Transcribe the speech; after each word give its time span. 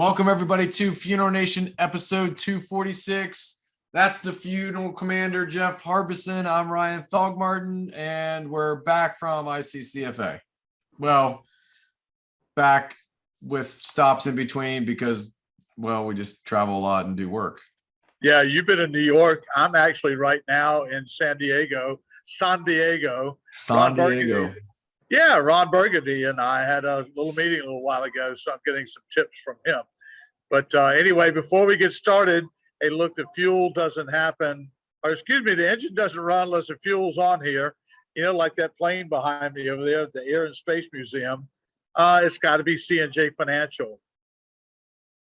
Welcome 0.00 0.30
everybody 0.30 0.66
to 0.66 0.92
Funeral 0.92 1.30
Nation 1.30 1.74
episode 1.78 2.38
246. 2.38 3.60
That's 3.92 4.22
the 4.22 4.32
funeral 4.32 4.94
commander 4.94 5.44
Jeff 5.44 5.82
Harbison. 5.82 6.46
I'm 6.46 6.72
Ryan 6.72 7.04
Thogmartin, 7.12 7.94
and 7.94 8.50
we're 8.50 8.76
back 8.76 9.18
from 9.18 9.44
ICCFA. 9.44 10.40
Well, 10.98 11.44
back 12.56 12.96
with 13.42 13.74
stops 13.82 14.26
in 14.26 14.34
between 14.36 14.86
because, 14.86 15.36
well, 15.76 16.06
we 16.06 16.14
just 16.14 16.46
travel 16.46 16.78
a 16.78 16.80
lot 16.80 17.04
and 17.04 17.14
do 17.14 17.28
work. 17.28 17.60
Yeah, 18.22 18.40
you've 18.40 18.64
been 18.64 18.80
in 18.80 18.92
New 18.92 19.00
York. 19.00 19.44
I'm 19.54 19.74
actually 19.74 20.14
right 20.14 20.40
now 20.48 20.84
in 20.84 21.06
San 21.06 21.36
Diego, 21.36 22.00
San 22.24 22.64
Diego. 22.64 23.36
San 23.52 23.76
Ron 23.76 23.96
Burgundy. 23.96 24.24
Diego. 24.24 24.54
Yeah, 25.10 25.38
Ron 25.38 25.70
Burgundy 25.70 26.24
and 26.24 26.40
I 26.40 26.62
had 26.64 26.84
a 26.84 27.04
little 27.16 27.32
meeting 27.32 27.58
a 27.58 27.64
little 27.64 27.82
while 27.82 28.04
ago, 28.04 28.32
so 28.36 28.52
I'm 28.52 28.60
getting 28.64 28.86
some 28.86 29.02
tips 29.10 29.40
from 29.40 29.56
him. 29.66 29.82
But 30.50 30.74
uh, 30.74 30.86
anyway, 30.86 31.30
before 31.30 31.64
we 31.64 31.76
get 31.76 31.92
started, 31.92 32.44
hey, 32.82 32.90
look, 32.90 33.14
the 33.14 33.26
fuel 33.34 33.70
doesn't 33.72 34.08
happen, 34.08 34.70
or 35.04 35.12
excuse 35.12 35.42
me, 35.42 35.54
the 35.54 35.70
engine 35.70 35.94
doesn't 35.94 36.20
run 36.20 36.48
unless 36.48 36.66
the 36.66 36.76
fuel's 36.76 37.18
on 37.18 37.42
here. 37.42 37.76
You 38.16 38.24
know, 38.24 38.36
like 38.36 38.56
that 38.56 38.76
plane 38.76 39.08
behind 39.08 39.54
me 39.54 39.70
over 39.70 39.84
there 39.84 40.02
at 40.02 40.12
the 40.12 40.26
Air 40.26 40.46
and 40.46 40.56
Space 40.56 40.86
Museum. 40.92 41.48
Uh, 41.94 42.20
it's 42.24 42.38
got 42.38 42.56
to 42.56 42.64
be 42.64 42.76
C&J 42.76 43.30
Financial. 43.30 44.00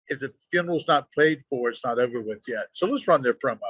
If 0.08 0.18
the 0.18 0.32
funeral's 0.50 0.86
not 0.88 1.06
paid 1.16 1.42
for, 1.48 1.70
it's 1.70 1.84
not 1.84 2.00
over 2.00 2.20
with 2.20 2.42
yet. 2.48 2.66
So 2.72 2.86
let's 2.86 3.06
run 3.06 3.22
their 3.22 3.34
promo. 3.34 3.60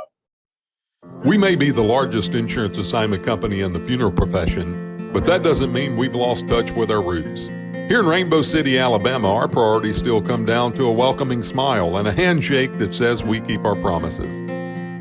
We 1.27 1.37
may 1.37 1.56
be 1.56 1.70
the 1.70 1.83
largest 1.83 2.34
insurance 2.34 2.78
assignment 2.78 3.23
company 3.23 3.61
in 3.61 3.73
the 3.73 3.80
funeral 3.80 4.12
profession, 4.12 5.11
but 5.12 5.25
that 5.25 5.42
doesn't 5.42 5.73
mean 5.73 5.97
we've 5.97 6.14
lost 6.14 6.48
touch 6.48 6.70
with 6.70 6.91
our 6.91 7.03
roots. 7.03 7.50
Here 7.88 8.00
in 8.00 8.06
Rainbow 8.06 8.42
City, 8.42 8.78
Alabama, 8.78 9.34
our 9.34 9.48
priorities 9.48 9.97
still 9.97 10.22
come 10.22 10.47
down 10.47 10.72
to 10.75 10.86
a 10.86 10.92
welcoming 10.92 11.42
smile 11.42 11.97
and 11.97 12.06
a 12.06 12.12
handshake 12.12 12.78
that 12.78 12.94
says 12.94 13.25
we 13.25 13.41
keep 13.41 13.64
our 13.64 13.75
promises. 13.75 14.41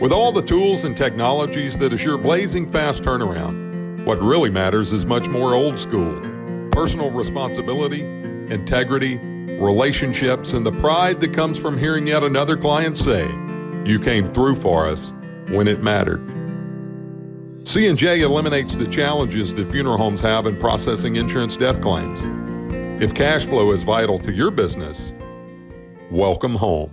With 0.02 0.12
all 0.12 0.32
the 0.32 0.42
tools 0.42 0.84
and 0.84 0.98
technologies 0.98 1.78
that 1.78 1.94
assure 1.94 2.18
blazing 2.18 2.70
fast 2.70 3.04
turnaround, 3.04 4.04
what 4.04 4.20
really 4.22 4.50
matters 4.50 4.94
is 4.94 5.06
much 5.06 5.28
more 5.28 5.54
old 5.54 5.78
school 5.78 6.20
personal 6.72 7.12
responsibility, 7.12 8.02
integrity, 8.50 9.18
relationships, 9.60 10.54
and 10.54 10.66
the 10.66 10.72
pride 10.72 11.20
that 11.20 11.34
comes 11.34 11.58
from 11.58 11.78
hearing 11.78 12.08
yet 12.08 12.24
another 12.24 12.58
client 12.58 12.98
say, 12.98 13.28
You 13.86 14.00
came 14.02 14.34
through 14.34 14.56
for 14.56 14.88
us 14.88 15.14
when 15.50 15.68
it 15.68 15.84
mattered. 15.84 16.22
C&J 17.64 18.22
eliminates 18.22 18.74
the 18.74 18.88
challenges 18.88 19.54
that 19.54 19.70
funeral 19.72 19.98
homes 19.98 20.20
have 20.22 20.48
in 20.48 20.58
processing 20.58 21.16
insurance 21.16 21.56
death 21.56 21.80
claims. 21.80 22.41
If 23.02 23.16
cash 23.16 23.48
flow 23.48 23.72
is 23.72 23.82
vital 23.82 24.20
to 24.20 24.32
your 24.32 24.52
business, 24.52 25.16
welcome 26.12 26.54
home. 26.54 26.92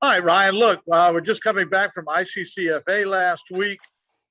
All 0.00 0.10
right, 0.10 0.24
Ryan, 0.24 0.54
look, 0.54 0.80
uh, 0.90 1.10
we're 1.12 1.20
just 1.20 1.42
coming 1.42 1.68
back 1.68 1.92
from 1.92 2.06
ICCFA 2.06 3.04
last 3.04 3.50
week. 3.50 3.78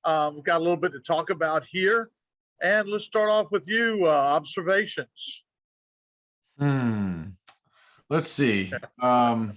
Um, 0.04 0.34
we've 0.34 0.42
got 0.42 0.56
a 0.56 0.58
little 0.58 0.76
bit 0.76 0.90
to 0.90 0.98
talk 0.98 1.30
about 1.30 1.64
here. 1.64 2.10
And 2.60 2.88
let's 2.88 3.04
start 3.04 3.30
off 3.30 3.52
with 3.52 3.68
you, 3.68 4.00
uh, 4.06 4.08
observations. 4.08 5.44
Hmm. 6.58 7.22
Let's 8.08 8.26
see. 8.26 8.72
Um, 9.00 9.52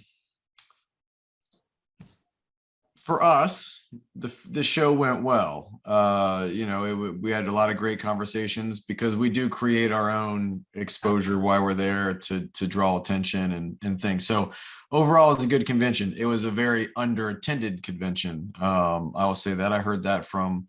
for 3.03 3.21
us, 3.21 3.87
the 4.15 4.33
the 4.49 4.63
show 4.63 4.93
went 4.93 5.23
well. 5.23 5.81
Uh, 5.83 6.47
you 6.49 6.65
know, 6.65 6.85
it, 6.85 7.21
we 7.21 7.31
had 7.31 7.47
a 7.47 7.51
lot 7.51 7.69
of 7.69 7.75
great 7.75 7.99
conversations 7.99 8.79
because 8.79 9.17
we 9.17 9.29
do 9.29 9.49
create 9.49 9.91
our 9.91 10.09
own 10.09 10.63
exposure 10.73 11.37
while 11.37 11.61
we're 11.61 11.73
there 11.73 12.13
to 12.13 12.47
to 12.47 12.65
draw 12.65 12.97
attention 12.97 13.51
and 13.51 13.77
and 13.83 13.99
things. 13.99 14.25
So 14.25 14.53
overall, 14.89 15.33
it's 15.33 15.43
a 15.43 15.47
good 15.47 15.65
convention. 15.65 16.15
It 16.17 16.25
was 16.25 16.45
a 16.45 16.51
very 16.51 16.87
underattended 16.97 17.83
convention. 17.83 18.53
Um, 18.61 19.11
I 19.15 19.25
will 19.25 19.35
say 19.35 19.53
that 19.53 19.73
I 19.73 19.79
heard 19.79 20.03
that 20.03 20.25
from 20.25 20.67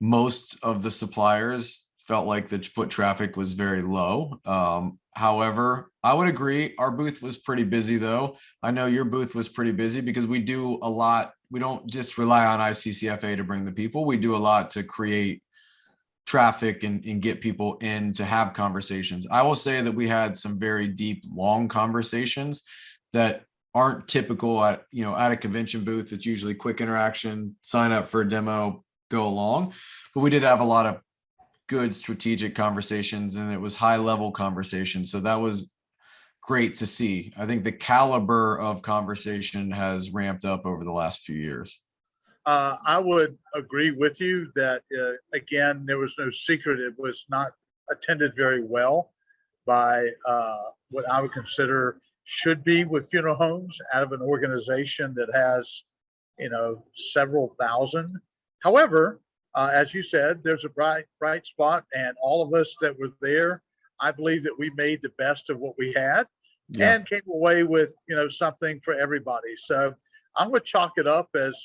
most 0.00 0.58
of 0.62 0.82
the 0.82 0.90
suppliers 0.90 1.86
felt 2.06 2.26
like 2.26 2.48
the 2.48 2.60
foot 2.60 2.88
traffic 2.88 3.36
was 3.36 3.52
very 3.52 3.82
low. 3.82 4.40
Um, 4.46 4.98
however, 5.14 5.90
I 6.02 6.14
would 6.14 6.28
agree 6.28 6.74
our 6.78 6.90
booth 6.90 7.20
was 7.20 7.36
pretty 7.36 7.64
busy 7.64 7.98
though. 7.98 8.38
I 8.62 8.70
know 8.70 8.86
your 8.86 9.04
booth 9.04 9.34
was 9.34 9.50
pretty 9.50 9.72
busy 9.72 10.00
because 10.00 10.26
we 10.26 10.40
do 10.40 10.78
a 10.80 10.88
lot. 10.88 11.34
We 11.50 11.60
don't 11.60 11.86
just 11.86 12.18
rely 12.18 12.46
on 12.46 12.60
ICCFA 12.60 13.36
to 13.36 13.44
bring 13.44 13.64
the 13.64 13.72
people. 13.72 14.04
We 14.04 14.16
do 14.16 14.36
a 14.36 14.38
lot 14.38 14.70
to 14.72 14.82
create 14.82 15.42
traffic 16.26 16.84
and, 16.84 17.02
and 17.04 17.22
get 17.22 17.40
people 17.40 17.78
in 17.78 18.12
to 18.12 18.24
have 18.24 18.52
conversations. 18.52 19.26
I 19.30 19.42
will 19.42 19.54
say 19.54 19.80
that 19.80 19.94
we 19.94 20.06
had 20.06 20.36
some 20.36 20.58
very 20.58 20.86
deep, 20.86 21.24
long 21.30 21.68
conversations 21.68 22.64
that 23.14 23.44
aren't 23.74 24.08
typical 24.08 24.62
at 24.64 24.84
you 24.90 25.04
know 25.04 25.16
at 25.16 25.32
a 25.32 25.36
convention 25.36 25.84
booth. 25.84 26.12
It's 26.12 26.26
usually 26.26 26.54
quick 26.54 26.80
interaction, 26.80 27.56
sign 27.62 27.92
up 27.92 28.08
for 28.08 28.20
a 28.20 28.28
demo, 28.28 28.84
go 29.10 29.26
along. 29.26 29.72
But 30.14 30.20
we 30.20 30.30
did 30.30 30.42
have 30.42 30.60
a 30.60 30.64
lot 30.64 30.86
of 30.86 31.00
good 31.68 31.94
strategic 31.94 32.54
conversations 32.54 33.36
and 33.36 33.52
it 33.52 33.60
was 33.60 33.74
high 33.74 33.96
level 33.96 34.32
conversations. 34.32 35.12
So 35.12 35.20
that 35.20 35.36
was 35.36 35.70
great 36.48 36.74
to 36.76 36.86
see. 36.86 37.30
I 37.36 37.44
think 37.44 37.62
the 37.62 37.72
caliber 37.72 38.58
of 38.58 38.80
conversation 38.80 39.70
has 39.70 40.12
ramped 40.12 40.46
up 40.46 40.64
over 40.64 40.82
the 40.82 40.90
last 40.90 41.20
few 41.20 41.36
years. 41.36 41.82
Uh, 42.46 42.78
I 42.86 42.98
would 42.98 43.36
agree 43.54 43.90
with 43.90 44.18
you 44.18 44.50
that, 44.54 44.80
uh, 44.98 45.12
again, 45.34 45.84
there 45.84 45.98
was 45.98 46.14
no 46.18 46.30
secret. 46.30 46.80
It 46.80 46.94
was 46.96 47.26
not 47.28 47.52
attended 47.90 48.32
very 48.34 48.64
well 48.64 49.12
by 49.66 50.08
uh, 50.24 50.62
what 50.90 51.06
I 51.10 51.20
would 51.20 51.32
consider 51.32 52.00
should 52.24 52.64
be 52.64 52.86
with 52.86 53.10
funeral 53.10 53.36
homes 53.36 53.78
out 53.92 54.02
of 54.02 54.12
an 54.12 54.22
organization 54.22 55.12
that 55.16 55.28
has, 55.34 55.84
you 56.38 56.48
know, 56.48 56.82
several 57.12 57.56
thousand. 57.60 58.16
However, 58.60 59.20
uh, 59.54 59.68
as 59.70 59.92
you 59.92 60.02
said, 60.02 60.42
there's 60.42 60.64
a 60.64 60.70
bright, 60.70 61.04
bright 61.20 61.46
spot, 61.46 61.84
and 61.94 62.16
all 62.22 62.40
of 62.40 62.54
us 62.54 62.74
that 62.80 62.98
were 62.98 63.12
there, 63.20 63.62
I 64.00 64.12
believe 64.12 64.44
that 64.44 64.58
we 64.58 64.70
made 64.70 65.02
the 65.02 65.12
best 65.18 65.50
of 65.50 65.58
what 65.58 65.74
we 65.76 65.92
had 65.92 66.26
Yeah. 66.70 66.94
and 66.94 67.06
came 67.06 67.22
away 67.32 67.62
with, 67.62 67.94
you 68.08 68.14
know, 68.16 68.28
something 68.28 68.80
for 68.80 68.94
everybody. 68.94 69.56
So 69.56 69.94
I'm 70.36 70.48
going 70.48 70.60
to 70.60 70.66
chalk 70.66 70.92
it 70.98 71.06
up 71.06 71.30
as, 71.34 71.58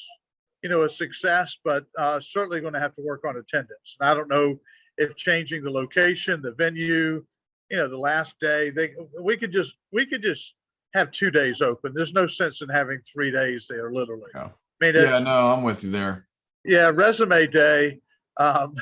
you 0.62 0.70
know, 0.70 0.84
a 0.84 0.90
success, 0.90 1.58
but 1.64 1.86
uh, 1.98 2.20
certainly 2.22 2.62
going 2.62 2.74
to 2.74 2.80
have 2.80 2.96
to 2.96 3.02
work 3.02 3.26
on 3.26 3.36
attendance. 3.38 3.98
And 4.00 4.10
I 4.10 4.14
don't 4.14 4.30
know 4.30 4.60
if 4.98 5.16
changing 5.16 5.64
the 5.64 5.72
location, 5.72 6.42
the 6.42 6.54
venue, 6.54 7.26
you 7.70 7.78
know, 7.78 7.88
the 7.88 7.98
last 7.98 8.40
day, 8.40 8.70
they 8.70 8.94
we 9.22 9.36
could 9.36 9.52
just 9.52 9.78
we 9.92 10.06
could 10.06 10.22
just 10.22 10.56
have 10.94 11.12
two 11.12 11.32
days 11.32 11.62
open. 11.62 11.92
There's 11.94 12.14
no 12.14 12.28
sense 12.28 12.62
in 12.62 12.70
having 12.70 13.00
three 13.02 13.32
days 13.32 13.66
there, 13.70 13.92
literally. 13.92 14.30
Yeah. 14.36 14.50
I 14.82 14.86
mean, 14.86 14.96
Yeah, 14.96 15.20
no, 15.20 15.50
I'm 15.50 15.64
with 15.64 15.84
you 15.84 15.90
there. 15.90 16.28
yeah, 16.64 16.92
resume 16.94 17.48
day. 17.48 18.00
Um, 18.38 18.76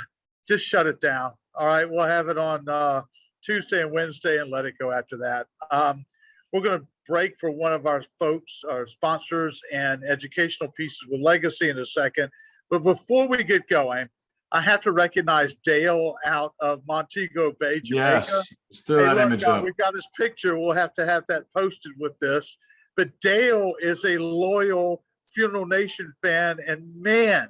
just 0.48 0.66
shut 0.66 0.88
it 0.88 1.00
down. 1.00 1.32
All 1.56 1.66
right, 1.68 1.90
we'll 1.90 2.06
have 2.06 2.28
it 2.30 2.38
on 2.38 2.68
uh, 2.68 3.02
Tuesday 3.44 3.82
and 3.82 3.92
Wednesday 3.92 4.38
and 4.40 4.52
let 4.52 4.66
it 4.66 4.76
go 4.80 4.92
after 4.92 5.18
that. 5.18 5.48
Um, 5.72 6.06
we're 6.54 6.62
going 6.62 6.80
to 6.80 6.88
break 7.08 7.38
for 7.40 7.52
one 7.52 7.74
of 7.74 7.86
our 7.86 8.04
folks, 8.20 8.62
our 8.70 8.86
sponsors, 8.86 9.62
and 9.72 10.04
educational 10.04 10.72
pieces 10.72 11.08
with 11.10 11.22
Legacy 11.22 11.70
in 11.70 11.80
a 11.80 11.86
second. 11.86 12.30
But 12.70 12.84
before 12.84 13.28
we 13.28 13.44
get 13.44 13.68
going, 13.68 14.08
I 14.54 14.60
have 14.62 14.82
to 14.82 14.92
recognize 14.92 15.56
Dale 15.64 16.16
out 16.26 16.54
of 16.60 16.82
Montego 16.88 17.54
Bay, 17.60 17.80
Jamaica. 17.80 18.28
Yes. 18.28 18.54
Throw 18.86 19.00
Hey, 19.00 19.06
that 19.06 19.16
look, 19.16 19.26
image 19.26 19.44
uh, 19.44 19.52
up. 19.52 19.64
We've 19.64 19.78
got 19.78 19.96
his 19.96 20.08
picture. 20.18 20.58
We'll 20.58 20.74
have 20.74 20.94
to 20.96 21.06
have 21.06 21.26
that 21.28 21.46
posted 21.56 21.94
with 22.00 22.18
this. 22.20 22.58
But 22.98 23.12
Dale 23.22 23.74
is 23.80 24.04
a 24.04 24.18
loyal 24.18 25.04
Funeral 25.34 25.66
Nation 25.66 26.12
fan, 26.22 26.60
and 26.68 26.84
man, 27.02 27.50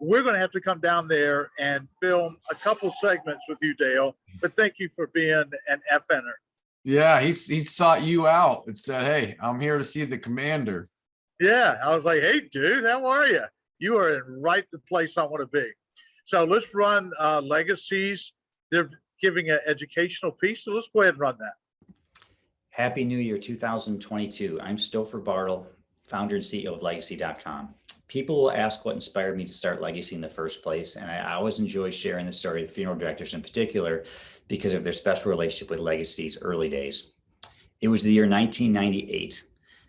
we're 0.00 0.22
going 0.22 0.34
to 0.34 0.40
have 0.40 0.50
to 0.52 0.60
come 0.60 0.80
down 0.80 1.08
there 1.08 1.50
and 1.58 1.88
film 2.02 2.36
a 2.50 2.54
couple 2.54 2.92
segments 3.00 3.44
with 3.48 3.58
you, 3.62 3.74
Dale. 3.74 4.14
But 4.40 4.54
thank 4.54 4.78
you 4.78 4.88
for 4.94 5.08
being 5.08 5.44
an 5.68 5.80
FNer. 5.92 6.32
Yeah, 6.84 7.20
he 7.20 7.32
he 7.32 7.62
sought 7.62 8.04
you 8.04 8.28
out 8.28 8.64
and 8.66 8.78
said, 8.78 9.04
"Hey, 9.06 9.36
I'm 9.40 9.60
here 9.60 9.76
to 9.76 9.82
see 9.82 10.04
the 10.04 10.18
commander." 10.18 10.86
Yeah, 11.40 11.78
I 11.82 11.94
was 11.94 12.04
like, 12.04 12.20
hey, 12.20 12.40
dude, 12.50 12.84
how 12.84 13.04
are 13.06 13.26
you? 13.26 13.42
You 13.78 13.98
are 13.98 14.14
in 14.14 14.40
right 14.40 14.64
the 14.70 14.78
place 14.78 15.18
I 15.18 15.24
want 15.24 15.40
to 15.40 15.46
be. 15.46 15.68
So 16.24 16.44
let's 16.44 16.74
run 16.74 17.12
uh, 17.20 17.42
legacies. 17.42 18.32
They're 18.70 18.88
giving 19.20 19.50
an 19.50 19.58
educational 19.66 20.32
piece, 20.32 20.64
so 20.64 20.72
let's 20.72 20.88
go 20.88 21.02
ahead 21.02 21.14
and 21.14 21.20
run 21.20 21.36
that. 21.38 21.94
Happy 22.70 23.04
New 23.04 23.18
Year 23.18 23.38
2022. 23.38 24.60
I'm 24.62 24.76
Stopher 24.76 25.22
Bartol, 25.22 25.66
founder 26.06 26.36
and 26.36 26.44
CEO 26.44 26.74
of 26.74 26.82
Legacy.com. 26.82 27.74
People 28.08 28.36
will 28.36 28.52
ask 28.52 28.84
what 28.84 28.94
inspired 28.94 29.36
me 29.36 29.44
to 29.44 29.52
start 29.52 29.80
Legacy 29.80 30.14
in 30.14 30.20
the 30.20 30.28
first 30.28 30.62
place, 30.62 30.94
and 30.94 31.10
I 31.10 31.32
always 31.32 31.58
enjoy 31.58 31.90
sharing 31.90 32.24
the 32.24 32.32
story 32.32 32.62
of 32.62 32.68
the 32.68 32.74
funeral 32.74 32.96
directors 32.96 33.34
in 33.34 33.42
particular 33.42 34.04
because 34.46 34.74
of 34.74 34.84
their 34.84 34.92
special 34.92 35.30
relationship 35.30 35.70
with 35.70 35.80
Legacy's 35.80 36.40
early 36.40 36.68
days. 36.68 37.14
It 37.80 37.88
was 37.88 38.04
the 38.04 38.12
year 38.12 38.28
1998. 38.28 39.42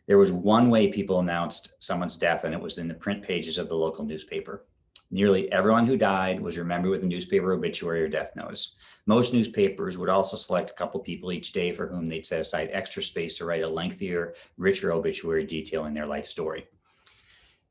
There 0.08 0.18
was 0.18 0.32
one 0.32 0.72
way 0.72 0.92
people 0.92 1.20
announced 1.20 1.76
someone's 1.84 2.18
death, 2.18 2.44
and 2.44 2.56
it 2.56 2.62
was 2.62 2.80
in 2.80 2.88
the 2.88 2.96
print 2.96 3.22
pages 3.22 3.60
of 3.60 3.68
the 3.68 3.76
local 3.76 4.04
newspaper. 4.04 4.66
Nearly 5.12 5.50
everyone 5.52 5.86
who 5.86 5.96
died 5.96 6.40
was 6.40 6.58
remembered 6.58 6.90
with 6.90 7.04
a 7.04 7.08
newspaper 7.08 7.54
obituary 7.54 8.02
or 8.02 8.10
death 8.10 8.36
notice. 8.36 8.76
Most 9.06 9.32
newspapers 9.32 9.98
would 9.98 10.10
also 10.10 10.36
select 10.36 10.72
a 10.72 10.74
couple 10.74 11.00
people 11.00 11.32
each 11.32 11.54
day 11.54 11.72
for 11.72 11.88
whom 11.88 12.06
they'd 12.06 12.26
set 12.26 12.42
aside 12.42 12.70
extra 12.72 13.02
space 13.02 13.36
to 13.36 13.46
write 13.46 13.64
a 13.64 13.70
lengthier, 13.70 14.34
richer 14.58 14.92
obituary 14.92 15.46
detailing 15.46 15.94
their 15.94 16.08
life 16.08 16.26
story. 16.26 16.68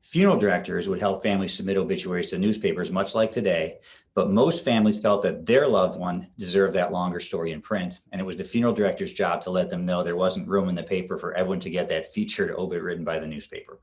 Funeral 0.07 0.37
directors 0.37 0.87
would 0.87 1.01
help 1.01 1.21
families 1.21 1.53
submit 1.53 1.75
obituaries 1.75 2.29
to 2.29 2.37
newspapers, 2.37 2.93
much 2.93 3.13
like 3.13 3.29
today, 3.29 3.77
but 4.15 4.31
most 4.31 4.63
families 4.63 5.01
felt 5.01 5.21
that 5.21 5.45
their 5.45 5.67
loved 5.67 5.99
one 5.99 6.25
deserved 6.37 6.73
that 6.73 6.93
longer 6.93 7.19
story 7.19 7.51
in 7.51 7.61
print, 7.61 7.99
and 8.13 8.21
it 8.21 8.23
was 8.23 8.37
the 8.37 8.43
funeral 8.45 8.71
director's 8.71 9.11
job 9.11 9.41
to 9.41 9.49
let 9.49 9.69
them 9.69 9.85
know 9.85 10.01
there 10.01 10.15
wasn't 10.15 10.47
room 10.47 10.69
in 10.69 10.75
the 10.75 10.81
paper 10.81 11.17
for 11.17 11.33
everyone 11.33 11.59
to 11.59 11.69
get 11.69 11.89
that 11.89 12.07
featured 12.07 12.51
obit 12.51 12.81
written 12.81 13.03
by 13.03 13.19
the 13.19 13.27
newspaper. 13.27 13.81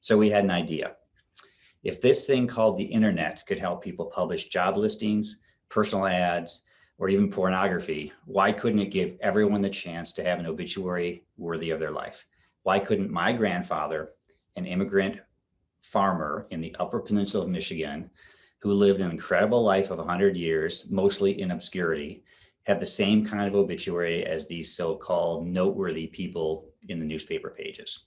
So 0.00 0.18
we 0.18 0.28
had 0.28 0.42
an 0.42 0.50
idea. 0.50 0.96
If 1.84 2.00
this 2.00 2.26
thing 2.26 2.48
called 2.48 2.76
the 2.76 2.82
internet 2.82 3.44
could 3.46 3.60
help 3.60 3.84
people 3.84 4.06
publish 4.06 4.48
job 4.48 4.76
listings, 4.76 5.38
personal 5.68 6.06
ads, 6.06 6.62
or 6.98 7.08
even 7.08 7.30
pornography, 7.30 8.12
why 8.24 8.50
couldn't 8.50 8.80
it 8.80 8.86
give 8.86 9.18
everyone 9.20 9.62
the 9.62 9.70
chance 9.70 10.12
to 10.14 10.24
have 10.24 10.40
an 10.40 10.46
obituary 10.46 11.22
worthy 11.36 11.70
of 11.70 11.78
their 11.78 11.92
life? 11.92 12.26
Why 12.64 12.80
couldn't 12.80 13.12
my 13.12 13.32
grandfather, 13.32 14.14
an 14.56 14.66
immigrant 14.66 15.20
farmer 15.84 16.46
in 16.50 16.60
the 16.60 16.74
Upper 16.80 17.00
Peninsula 17.00 17.44
of 17.44 17.50
Michigan, 17.50 18.10
who 18.60 18.72
lived 18.72 19.00
an 19.00 19.10
incredible 19.10 19.62
life 19.62 19.90
of 19.90 19.98
100 19.98 20.36
years, 20.36 20.90
mostly 20.90 21.40
in 21.40 21.50
obscurity, 21.50 22.24
had 22.64 22.80
the 22.80 22.86
same 22.86 23.24
kind 23.24 23.46
of 23.46 23.54
obituary 23.54 24.24
as 24.24 24.46
these 24.46 24.74
so-called 24.74 25.46
noteworthy 25.46 26.06
people 26.06 26.70
in 26.88 26.98
the 26.98 27.04
newspaper 27.04 27.50
pages. 27.50 28.06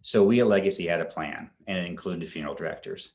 So 0.00 0.24
we 0.24 0.40
at 0.40 0.46
Legacy 0.46 0.86
had 0.86 1.00
a 1.00 1.04
plan, 1.04 1.50
and 1.66 1.76
it 1.76 1.84
included 1.84 2.28
funeral 2.28 2.54
directors. 2.54 3.12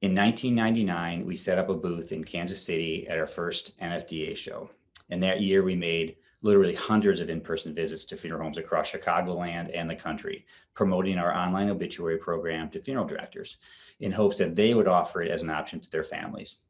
In 0.00 0.14
1999, 0.14 1.26
we 1.26 1.36
set 1.36 1.58
up 1.58 1.68
a 1.68 1.74
booth 1.74 2.12
in 2.12 2.24
Kansas 2.24 2.64
City 2.64 3.06
at 3.08 3.18
our 3.18 3.26
first 3.26 3.78
NFDA 3.78 4.36
show. 4.36 4.70
And 5.10 5.22
that 5.22 5.42
year, 5.42 5.62
we 5.62 5.76
made 5.76 6.16
literally 6.42 6.74
hundreds 6.74 7.20
of 7.20 7.28
in-person 7.28 7.74
visits 7.74 8.04
to 8.06 8.16
funeral 8.16 8.42
homes 8.42 8.58
across 8.58 8.90
Chicagoland 8.90 9.70
and 9.74 9.90
the 9.90 9.94
country, 9.94 10.46
promoting 10.74 11.18
our 11.18 11.34
online 11.34 11.68
obituary 11.68 12.18
program 12.18 12.70
to 12.70 12.80
funeral 12.80 13.06
directors 13.06 13.58
in 14.00 14.12
hopes 14.12 14.38
that 14.38 14.54
they 14.54 14.74
would 14.74 14.88
offer 14.88 15.22
it 15.22 15.30
as 15.30 15.42
an 15.42 15.50
option 15.50 15.80
to 15.80 15.90
their 15.90 16.04
families. 16.04 16.62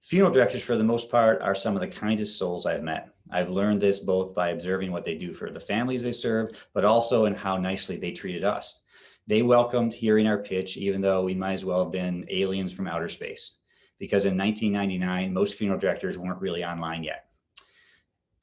Funeral 0.00 0.32
directors, 0.32 0.62
for 0.62 0.76
the 0.76 0.84
most 0.84 1.10
part, 1.10 1.40
are 1.40 1.54
some 1.54 1.74
of 1.74 1.80
the 1.80 1.88
kindest 1.88 2.38
souls 2.38 2.66
I've 2.66 2.82
met. 2.82 3.08
I've 3.30 3.50
learned 3.50 3.80
this 3.80 4.00
both 4.00 4.34
by 4.34 4.50
observing 4.50 4.92
what 4.92 5.04
they 5.04 5.14
do 5.14 5.32
for 5.32 5.50
the 5.50 5.58
families 5.58 6.02
they 6.02 6.12
serve, 6.12 6.68
but 6.74 6.84
also 6.84 7.24
in 7.24 7.34
how 7.34 7.56
nicely 7.56 7.96
they 7.96 8.12
treated 8.12 8.44
us. 8.44 8.82
They 9.26 9.40
welcomed 9.40 9.94
hearing 9.94 10.26
our 10.26 10.38
pitch, 10.38 10.76
even 10.76 11.00
though 11.00 11.24
we 11.24 11.34
might 11.34 11.54
as 11.54 11.64
well 11.64 11.82
have 11.82 11.92
been 11.92 12.26
aliens 12.28 12.72
from 12.72 12.86
outer 12.86 13.08
space. 13.08 13.58
Because 13.98 14.26
in 14.26 14.36
1999, 14.36 15.32
most 15.32 15.54
funeral 15.54 15.80
directors 15.80 16.18
weren't 16.18 16.40
really 16.40 16.62
online 16.62 17.02
yet. 17.02 17.23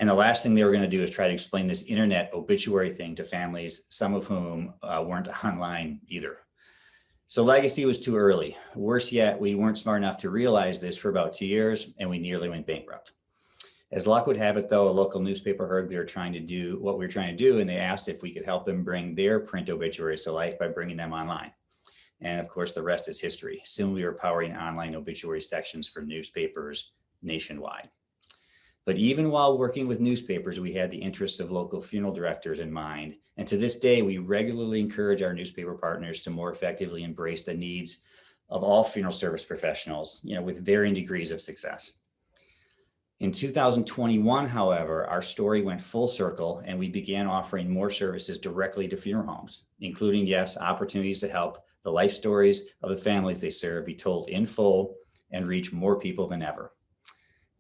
And 0.01 0.09
the 0.09 0.15
last 0.15 0.42
thing 0.42 0.56
they 0.56 0.63
were 0.63 0.71
going 0.71 0.81
to 0.81 0.89
do 0.89 1.03
is 1.03 1.12
try 1.12 1.27
to 1.27 1.33
explain 1.33 1.68
this 1.68 1.83
internet 1.83 2.33
obituary 2.33 2.89
thing 2.89 3.13
to 3.15 3.24
families, 3.24 3.83
some 3.89 4.15
of 4.15 4.25
whom 4.25 4.74
uh, 4.81 5.03
weren't 5.06 5.27
online 5.45 6.01
either. 6.09 6.39
So 7.27 7.44
legacy 7.44 7.86
was 7.86 8.00
too 8.00 8.18
early. 8.18 8.57
Worse 8.75 9.12
yet, 9.12 9.39
we 9.39 9.53
weren't 9.53 9.77
smart 9.77 10.01
enough 10.01 10.18
to 10.18 10.31
realize 10.31 10.80
this 10.80 10.98
for 10.98 11.09
about 11.09 11.36
two 11.36 11.45
years 11.45 11.94
and 12.00 12.09
we 12.09 12.18
nearly 12.18 12.50
went 12.50 12.65
bankrupt. 12.65 13.12
As 13.92 14.07
luck 14.07 14.25
would 14.25 14.38
have 14.38 14.57
it, 14.57 14.69
though, 14.69 14.89
a 14.89 14.92
local 14.92 15.21
newspaper 15.21 15.68
heard 15.68 15.88
we 15.88 15.98
were 15.98 16.03
trying 16.03 16.33
to 16.33 16.39
do 16.39 16.80
what 16.80 16.98
we 16.98 17.06
were 17.06 17.12
trying 17.12 17.38
to 17.38 17.44
do, 17.44 17.59
and 17.59 17.69
they 17.69 17.77
asked 17.77 18.09
if 18.09 18.24
we 18.24 18.33
could 18.33 18.45
help 18.45 18.65
them 18.65 18.83
bring 18.83 19.13
their 19.13 19.39
print 19.39 19.69
obituaries 19.69 20.24
to 20.24 20.31
life 20.31 20.57
by 20.57 20.69
bringing 20.69 20.98
them 20.98 21.13
online. 21.13 21.51
And 22.21 22.39
of 22.39 22.48
course, 22.48 22.71
the 22.71 22.81
rest 22.81 23.07
is 23.07 23.19
history. 23.19 23.62
Soon 23.65 23.94
we 23.94 24.03
were 24.03 24.13
powering 24.13 24.56
online 24.56 24.95
obituary 24.95 25.42
sections 25.42 25.88
for 25.88 26.01
newspapers 26.01 26.94
nationwide. 27.21 27.89
But 28.85 28.97
even 28.97 29.29
while 29.29 29.57
working 29.57 29.87
with 29.87 29.99
newspapers, 29.99 30.59
we 30.59 30.73
had 30.73 30.89
the 30.89 30.97
interests 30.97 31.39
of 31.39 31.51
local 31.51 31.81
funeral 31.81 32.13
directors 32.13 32.59
in 32.59 32.71
mind. 32.71 33.15
And 33.37 33.47
to 33.47 33.57
this 33.57 33.75
day, 33.75 34.01
we 34.01 34.17
regularly 34.17 34.79
encourage 34.79 35.21
our 35.21 35.33
newspaper 35.33 35.75
partners 35.75 36.21
to 36.21 36.31
more 36.31 36.51
effectively 36.51 37.03
embrace 37.03 37.43
the 37.43 37.53
needs 37.53 38.01
of 38.49 38.63
all 38.63 38.83
funeral 38.83 39.13
service 39.13 39.45
professionals, 39.45 40.19
you 40.23 40.35
know, 40.35 40.41
with 40.41 40.65
varying 40.65 40.95
degrees 40.95 41.31
of 41.31 41.41
success. 41.41 41.93
In 43.19 43.31
2021, 43.31 44.47
however, 44.47 45.05
our 45.05 45.21
story 45.21 45.61
went 45.61 45.79
full 45.79 46.07
circle 46.07 46.63
and 46.65 46.77
we 46.77 46.89
began 46.89 47.27
offering 47.27 47.69
more 47.69 47.91
services 47.91 48.39
directly 48.39 48.87
to 48.87 48.97
funeral 48.97 49.27
homes, 49.27 49.65
including, 49.79 50.25
yes, 50.25 50.57
opportunities 50.57 51.19
to 51.19 51.29
help 51.29 51.59
the 51.83 51.91
life 51.91 52.11
stories 52.11 52.69
of 52.81 52.89
the 52.89 52.97
families 52.97 53.39
they 53.39 53.51
serve 53.51 53.85
be 53.85 53.93
told 53.93 54.27
in 54.29 54.43
full 54.43 54.95
and 55.29 55.47
reach 55.47 55.71
more 55.71 55.99
people 55.99 56.27
than 56.27 56.41
ever. 56.41 56.73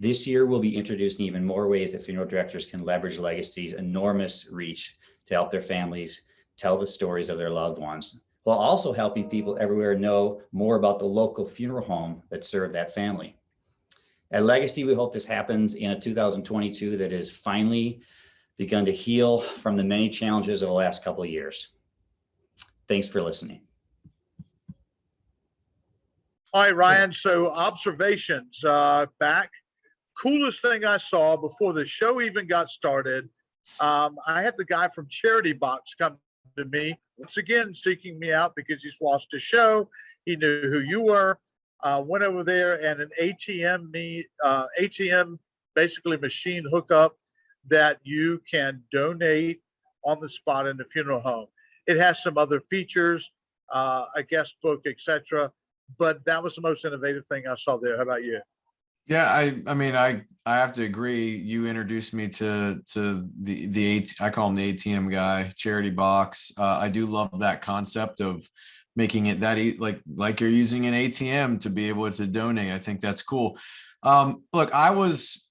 This 0.01 0.25
year, 0.25 0.47
we'll 0.47 0.59
be 0.59 0.75
introducing 0.75 1.27
even 1.27 1.45
more 1.45 1.67
ways 1.67 1.91
that 1.91 2.01
funeral 2.03 2.27
directors 2.27 2.65
can 2.65 2.83
leverage 2.83 3.19
Legacy's 3.19 3.73
enormous 3.73 4.49
reach 4.51 4.97
to 5.27 5.35
help 5.35 5.51
their 5.51 5.61
families 5.61 6.23
tell 6.57 6.75
the 6.75 6.87
stories 6.87 7.29
of 7.29 7.37
their 7.37 7.51
loved 7.51 7.79
ones, 7.79 8.19
while 8.41 8.57
also 8.57 8.93
helping 8.93 9.29
people 9.29 9.59
everywhere 9.61 9.95
know 9.95 10.41
more 10.51 10.75
about 10.75 10.97
the 10.97 11.05
local 11.05 11.45
funeral 11.45 11.85
home 11.85 12.23
that 12.31 12.43
served 12.43 12.73
that 12.73 12.95
family. 12.95 13.37
At 14.31 14.41
Legacy, 14.41 14.85
we 14.85 14.95
hope 14.95 15.13
this 15.13 15.27
happens 15.27 15.75
in 15.75 15.91
a 15.91 15.99
2022 15.99 16.97
that 16.97 17.11
has 17.11 17.29
finally 17.29 18.01
begun 18.57 18.85
to 18.85 18.91
heal 18.91 19.37
from 19.37 19.77
the 19.77 19.83
many 19.83 20.09
challenges 20.09 20.63
of 20.63 20.69
the 20.69 20.73
last 20.73 21.03
couple 21.03 21.21
of 21.21 21.29
years. 21.29 21.73
Thanks 22.87 23.07
for 23.07 23.21
listening. 23.21 23.61
All 26.55 26.63
right, 26.63 26.75
Ryan, 26.75 27.13
so 27.13 27.51
observations, 27.51 28.65
uh, 28.65 29.05
back. 29.19 29.51
Coolest 30.19 30.61
thing 30.61 30.85
I 30.85 30.97
saw 30.97 31.37
before 31.37 31.73
the 31.73 31.85
show 31.85 32.21
even 32.21 32.47
got 32.47 32.69
started, 32.69 33.29
um, 33.79 34.17
I 34.27 34.41
had 34.41 34.55
the 34.57 34.65
guy 34.65 34.87
from 34.89 35.07
Charity 35.09 35.53
Box 35.53 35.93
come 35.93 36.17
to 36.57 36.65
me, 36.65 36.99
once 37.17 37.37
again 37.37 37.73
seeking 37.73 38.19
me 38.19 38.33
out 38.33 38.55
because 38.55 38.83
he's 38.83 38.97
watched 38.99 39.31
the 39.31 39.39
show. 39.39 39.89
He 40.25 40.35
knew 40.35 40.61
who 40.61 40.79
you 40.79 41.01
were. 41.01 41.39
Uh, 41.83 42.03
went 42.05 42.23
over 42.23 42.43
there 42.43 42.83
and 42.83 43.01
an 43.01 43.09
ATM 43.19 43.91
me, 43.91 44.25
uh, 44.43 44.67
ATM 44.79 45.39
basically 45.75 46.17
machine 46.17 46.63
hookup 46.69 47.15
that 47.67 47.99
you 48.03 48.41
can 48.49 48.81
donate 48.91 49.61
on 50.03 50.19
the 50.19 50.29
spot 50.29 50.67
in 50.67 50.77
the 50.77 50.85
funeral 50.85 51.19
home. 51.19 51.47
It 51.87 51.97
has 51.97 52.21
some 52.21 52.37
other 52.37 52.59
features, 52.59 53.31
uh, 53.71 54.05
a 54.15 54.23
guest 54.23 54.57
book, 54.61 54.81
etc. 54.85 55.51
But 55.97 56.23
that 56.25 56.43
was 56.43 56.55
the 56.55 56.61
most 56.61 56.85
innovative 56.85 57.25
thing 57.25 57.47
I 57.47 57.55
saw 57.55 57.77
there. 57.77 57.97
How 57.97 58.03
about 58.03 58.23
you? 58.23 58.41
Yeah, 59.07 59.25
I, 59.25 59.61
I 59.67 59.73
mean, 59.73 59.95
I, 59.95 60.23
I 60.45 60.57
have 60.57 60.73
to 60.73 60.83
agree. 60.83 61.35
You 61.35 61.67
introduced 61.67 62.13
me 62.13 62.27
to, 62.29 62.81
to 62.93 63.27
the, 63.41 63.67
the, 63.67 63.97
AT 63.97 64.09
I 64.19 64.29
call 64.29 64.49
him 64.49 64.55
the 64.55 64.73
ATM 64.73 65.11
guy, 65.11 65.51
charity 65.55 65.89
box. 65.89 66.51
Uh, 66.57 66.63
I 66.63 66.89
do 66.89 67.05
love 67.05 67.39
that 67.39 67.61
concept 67.61 68.21
of 68.21 68.47
making 68.95 69.27
it 69.27 69.39
that, 69.41 69.57
e- 69.57 69.77
like, 69.77 70.01
like 70.15 70.39
you're 70.39 70.49
using 70.49 70.85
an 70.85 70.93
ATM 70.93 71.61
to 71.61 71.69
be 71.69 71.89
able 71.89 72.09
to 72.09 72.27
donate. 72.27 72.71
I 72.71 72.79
think 72.79 73.01
that's 73.01 73.21
cool. 73.21 73.57
Um, 74.03 74.43
look, 74.53 74.71
I 74.73 74.91
was, 74.91 75.47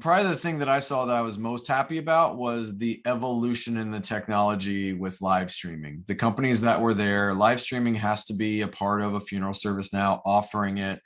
probably 0.00 0.30
the 0.30 0.36
thing 0.36 0.58
that 0.58 0.68
I 0.68 0.80
saw 0.80 1.06
that 1.06 1.16
I 1.16 1.22
was 1.22 1.38
most 1.38 1.66
happy 1.66 1.98
about 1.98 2.36
was 2.36 2.76
the 2.76 3.00
evolution 3.06 3.76
in 3.78 3.90
the 3.90 4.00
technology 4.00 4.92
with 4.92 5.22
live 5.22 5.50
streaming. 5.50 6.04
The 6.06 6.14
companies 6.14 6.60
that 6.62 6.80
were 6.80 6.94
there, 6.94 7.32
live 7.32 7.60
streaming 7.60 7.94
has 7.94 8.26
to 8.26 8.34
be 8.34 8.60
a 8.62 8.68
part 8.68 9.00
of 9.00 9.14
a 9.14 9.20
funeral 9.20 9.54
service 9.54 9.92
now, 9.92 10.22
offering 10.26 10.78
it 10.78 11.00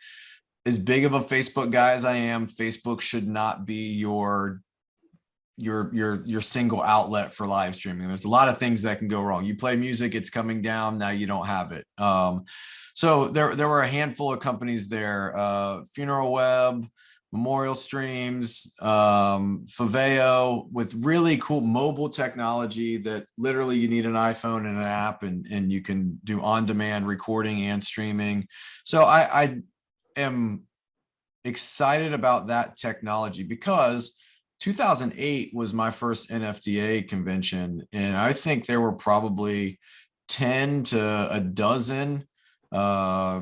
as 0.67 0.79
big 0.79 1.05
of 1.05 1.14
a 1.14 1.21
Facebook 1.21 1.71
guy 1.71 1.93
as 1.93 2.05
I 2.05 2.17
am, 2.17 2.47
Facebook 2.47 3.00
should 3.00 3.26
not 3.26 3.67
be 3.67 3.93
your 3.93 4.61
your 5.57 5.90
your 5.95 6.23
your 6.25 6.40
single 6.40 6.83
outlet 6.83 7.35
for 7.35 7.47
live 7.47 7.75
streaming. 7.75 8.09
There's 8.09 8.25
a 8.25 8.31
lot 8.31 8.49
of 8.49 8.59
things 8.59 8.83
that 8.83 8.99
can 8.99 9.09
go 9.09 9.23
wrong. 9.23 9.45
You 9.45 9.57
play 9.57 9.76
music, 9.76 10.14
it's 10.14 10.31
coming 10.31 10.62
down, 10.62 10.99
now 10.99 11.11
you 11.11 11.26
don't 11.26 11.47
have 11.47 11.73
it. 11.73 11.87
Um, 11.99 12.45
so 12.95 13.29
there 13.29 13.55
there 13.55 13.69
were 13.69 13.83
a 13.83 13.88
handful 13.88 14.33
of 14.33 14.40
companies 14.40 14.88
there, 14.88 15.37
uh, 15.37 15.85
Funeral 15.95 16.33
Web, 16.33 16.87
Memorial 17.33 17.75
Streams, 17.75 18.75
um, 18.81 19.64
Faveo, 19.69 20.71
with 20.73 20.95
really 20.95 21.37
cool 21.38 21.61
mobile 21.61 22.09
technology 22.09 22.97
that 22.99 23.26
literally 23.38 23.79
you 23.79 23.88
need 23.88 24.07
an 24.07 24.14
iPhone 24.14 24.67
and 24.67 24.76
an 24.79 24.85
app, 24.85 25.23
and 25.23 25.47
and 25.50 25.71
you 25.71 25.81
can 25.83 26.19
do 26.25 26.40
on-demand 26.43 27.07
recording 27.07 27.62
and 27.67 27.83
streaming. 27.83 28.47
So 28.85 29.02
I, 29.02 29.43
I 29.43 29.62
am 30.17 30.62
excited 31.45 32.12
about 32.12 32.49
that 32.49 32.76
technology 32.76 33.43
because 33.43 34.17
2008 34.61 35.52
was 35.55 35.73
my 35.73 35.90
first 35.90 36.31
NFDA 36.31 37.09
convention, 37.09 37.87
and 37.93 38.17
I 38.17 38.33
think 38.33 38.67
there 38.67 38.81
were 38.81 38.93
probably 38.93 39.79
10 40.29 40.85
to 40.85 41.29
a 41.33 41.40
dozen 41.40 42.26
uh, 42.71 43.40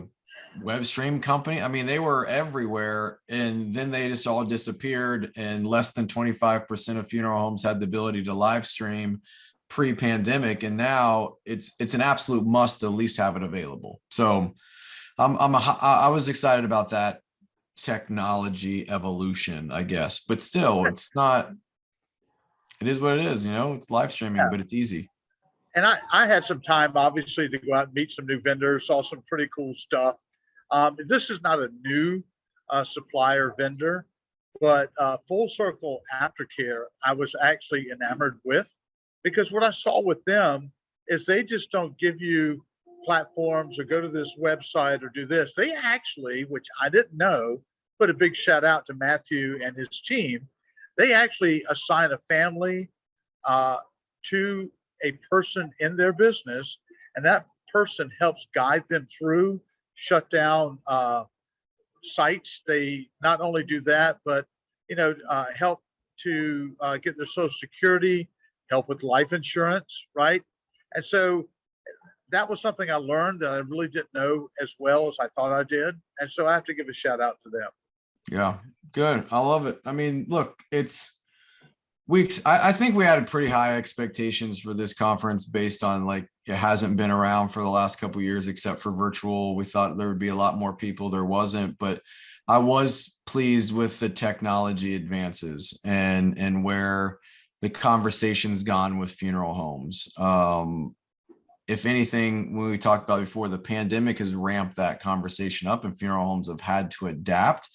web 0.62 0.84
stream 0.84 1.20
company. 1.20 1.60
I 1.60 1.68
mean, 1.68 1.86
they 1.86 1.98
were 1.98 2.26
everywhere, 2.26 3.18
and 3.28 3.74
then 3.74 3.90
they 3.90 4.08
just 4.08 4.26
all 4.26 4.44
disappeared. 4.44 5.32
And 5.36 5.66
less 5.66 5.92
than 5.92 6.06
25% 6.06 6.98
of 6.98 7.08
funeral 7.08 7.40
homes 7.40 7.64
had 7.64 7.80
the 7.80 7.86
ability 7.86 8.24
to 8.24 8.34
live 8.34 8.66
stream 8.66 9.20
pre-pandemic, 9.68 10.62
and 10.62 10.76
now 10.76 11.34
it's 11.44 11.74
it's 11.78 11.94
an 11.94 12.00
absolute 12.00 12.46
must 12.46 12.80
to 12.80 12.86
at 12.86 12.92
least 12.92 13.18
have 13.18 13.36
it 13.36 13.42
available. 13.42 14.00
So 14.10 14.54
I'm, 15.18 15.36
I'm, 15.38 15.54
a, 15.54 15.78
I 15.80 16.08
was 16.08 16.28
excited 16.28 16.64
about 16.64 16.90
that 16.90 17.20
technology 17.76 18.88
evolution, 18.88 19.70
I 19.72 19.82
guess, 19.82 20.20
but 20.20 20.42
still, 20.42 20.84
it's 20.86 21.14
not. 21.14 21.50
It 22.80 22.86
is 22.86 23.00
what 23.00 23.18
it 23.18 23.24
is, 23.24 23.44
you 23.44 23.52
know, 23.52 23.72
it's 23.72 23.90
live 23.90 24.12
streaming, 24.12 24.36
Yeah. 24.36 24.48
but 24.50 24.60
it's 24.60 24.72
easy. 24.72 25.10
and 25.74 25.84
I, 25.84 25.98
I 26.12 26.26
had 26.26 26.44
some 26.44 26.60
time, 26.60 26.92
obviously, 26.94 27.48
to 27.48 27.58
go 27.58 27.74
out 27.74 27.86
and 27.86 27.94
meet 27.94 28.10
some 28.12 28.26
new 28.26 28.40
vendors, 28.40 28.86
saw 28.86 29.02
some 29.02 29.22
pretty 29.28 29.48
cool 29.54 29.74
stuff. 29.74 30.16
Um, 30.70 30.96
this 31.06 31.30
is 31.30 31.42
not 31.42 31.58
a 31.58 31.70
new 31.84 32.22
uh, 32.70 32.84
supplier 32.84 33.54
vendor, 33.58 34.06
but 34.60 34.90
uh, 34.98 35.16
Full 35.26 35.48
Circle 35.48 36.00
Aftercare, 36.20 36.84
I 37.04 37.12
was 37.14 37.34
actually 37.42 37.90
enamored 37.90 38.38
with 38.44 38.76
because 39.24 39.50
what 39.50 39.64
I 39.64 39.70
saw 39.70 40.00
with 40.00 40.24
them 40.24 40.70
is 41.08 41.26
they 41.26 41.42
just 41.42 41.72
don't 41.72 41.98
give 41.98 42.20
you 42.20 42.64
platforms 43.08 43.78
or 43.78 43.84
go 43.84 44.02
to 44.02 44.08
this 44.10 44.36
website 44.38 45.02
or 45.02 45.08
do 45.08 45.24
this. 45.24 45.54
They 45.54 45.72
actually, 45.72 46.42
which 46.42 46.66
I 46.78 46.90
didn't 46.90 47.16
know, 47.16 47.62
put 47.98 48.10
a 48.10 48.14
big 48.14 48.36
shout 48.36 48.66
out 48.66 48.84
to 48.84 48.92
Matthew 48.92 49.58
and 49.64 49.74
his 49.74 50.02
team. 50.02 50.46
They 50.98 51.14
actually 51.14 51.64
assign 51.70 52.12
a 52.12 52.18
family 52.18 52.90
uh, 53.46 53.78
to 54.24 54.70
a 55.02 55.12
person 55.30 55.70
in 55.80 55.96
their 55.96 56.12
business 56.12 56.80
and 57.16 57.24
that 57.24 57.46
person 57.72 58.10
helps 58.20 58.46
guide 58.54 58.84
them 58.90 59.06
through 59.06 59.58
shut 59.94 60.28
down 60.28 60.78
uh, 60.86 61.24
sites 62.02 62.62
they 62.66 63.08
not 63.22 63.40
only 63.40 63.64
do 63.64 63.80
that 63.80 64.18
but 64.26 64.44
you 64.90 64.96
know 64.96 65.14
uh, 65.30 65.46
help 65.56 65.80
to 66.18 66.76
uh, 66.80 66.98
get 66.98 67.16
their 67.16 67.26
social 67.26 67.48
security 67.48 68.28
help 68.70 68.86
with 68.86 69.02
life 69.02 69.32
insurance 69.32 70.06
right 70.14 70.42
and 70.94 71.04
so 71.04 71.48
that 72.30 72.48
was 72.48 72.60
something 72.60 72.90
i 72.90 72.96
learned 72.96 73.40
that 73.40 73.50
i 73.50 73.56
really 73.56 73.88
didn't 73.88 74.12
know 74.14 74.48
as 74.60 74.74
well 74.78 75.08
as 75.08 75.16
i 75.20 75.26
thought 75.28 75.52
i 75.52 75.62
did 75.62 75.94
and 76.20 76.30
so 76.30 76.46
i 76.46 76.52
have 76.52 76.64
to 76.64 76.74
give 76.74 76.88
a 76.88 76.92
shout 76.92 77.20
out 77.20 77.36
to 77.44 77.50
them 77.50 77.68
Yeah, 78.30 78.58
good. 78.92 79.24
I 79.30 79.38
love 79.38 79.66
it. 79.66 79.80
I 79.84 79.92
mean, 79.92 80.26
look, 80.28 80.58
it's 80.70 81.20
weeks. 82.06 82.44
I, 82.44 82.68
I 82.68 82.72
think 82.72 82.94
we 82.94 83.04
had 83.04 83.26
pretty 83.26 83.48
high 83.48 83.76
expectations 83.76 84.58
for 84.60 84.74
this 84.74 84.94
conference 84.94 85.44
based 85.44 85.84
on 85.84 86.06
like 86.06 86.28
it 86.46 86.54
hasn't 86.54 86.96
been 86.96 87.10
around 87.10 87.50
for 87.50 87.62
the 87.62 87.68
last 87.68 88.00
couple 88.00 88.20
years 88.20 88.48
except 88.48 88.80
for 88.80 88.92
virtual. 88.92 89.56
We 89.56 89.64
thought 89.64 89.96
there 89.96 90.08
would 90.08 90.18
be 90.18 90.28
a 90.28 90.34
lot 90.34 90.58
more 90.58 90.74
people. 90.74 91.10
There 91.10 91.24
wasn't, 91.24 91.78
but 91.78 92.02
I 92.46 92.58
was 92.58 93.20
pleased 93.26 93.74
with 93.74 93.98
the 94.00 94.08
technology 94.08 94.94
advances 94.94 95.80
and 95.84 96.38
and 96.38 96.64
where 96.64 97.18
the 97.60 97.70
conversation's 97.70 98.62
gone 98.62 98.98
with 98.98 99.10
funeral 99.10 99.54
homes. 99.54 100.12
Um, 100.16 100.94
if 101.68 101.86
anything, 101.86 102.56
when 102.56 102.70
we 102.70 102.78
talked 102.78 103.04
about 103.04 103.20
before, 103.20 103.48
the 103.48 103.58
pandemic 103.58 104.18
has 104.18 104.34
ramped 104.34 104.76
that 104.76 105.00
conversation 105.00 105.68
up, 105.68 105.84
and 105.84 105.96
funeral 105.96 106.26
homes 106.26 106.48
have 106.48 106.60
had 106.60 106.90
to 106.92 107.06
adapt 107.08 107.68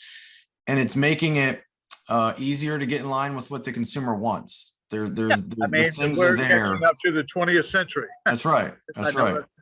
and 0.67 0.79
it's 0.79 0.95
making 0.95 1.37
it 1.37 1.61
uh, 2.09 2.33
easier 2.37 2.77
to 2.79 2.85
get 2.85 3.01
in 3.01 3.09
line 3.09 3.35
with 3.35 3.51
what 3.51 3.63
the 3.63 3.71
consumer 3.71 4.15
wants. 4.15 4.75
There, 4.91 5.09
there's 5.09 5.33
i 5.33 5.35
the, 5.37 5.55
the 5.55 5.67
mean 5.69 5.91
things 5.91 6.17
we're 6.19 6.33
are 6.33 6.37
there. 6.37 6.75
up 6.85 6.95
to 7.03 7.11
the 7.11 7.23
20th 7.23 7.65
century 7.65 8.07
That's 8.25 8.45
right. 8.45 8.73
That's 8.95 9.15
right. 9.15 9.33
that's. 9.33 9.55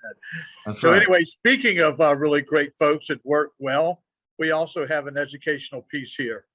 That's 0.65 0.81
So 0.81 0.91
right. 0.91 1.01
anyway, 1.01 1.23
speaking 1.23 1.79
of 1.79 2.01
uh, 2.01 2.15
really 2.15 2.41
great 2.41 2.75
folks 2.75 3.07
that 3.07 3.25
work 3.25 3.51
well, 3.59 4.03
we 4.37 4.51
also 4.51 4.85
have 4.87 5.07
an 5.07 5.17
educational 5.17 5.83
piece 5.89 6.15
here. 6.15 6.45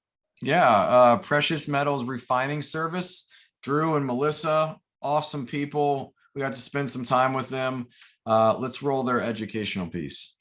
Yeah, 0.41 0.69
uh, 0.69 1.17
precious 1.17 1.67
metals 1.67 2.05
refining 2.05 2.61
service. 2.61 3.27
Drew 3.63 3.95
and 3.95 4.05
Melissa, 4.05 4.79
awesome 5.01 5.47
people. 5.47 6.13
We 6.37 6.43
got 6.43 6.53
to 6.53 6.61
spend 6.61 6.87
some 6.87 7.03
time 7.03 7.33
with 7.33 7.49
them. 7.49 7.87
Uh, 8.23 8.55
let's 8.59 8.83
roll 8.83 9.01
their 9.01 9.19
educational 9.19 9.87
piece. 9.87 10.35